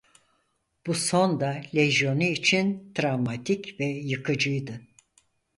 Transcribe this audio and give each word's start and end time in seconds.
Bu 0.85 0.93
son 0.93 1.39
da 1.39 1.61
lejyonu 1.75 2.23
için 2.23 2.93
travmatik 2.93 3.79
ve 3.79 3.85
yıkıcıydı. 3.85 4.81